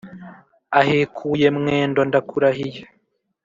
[0.79, 2.83] ahekuye mwendo ndakurahiye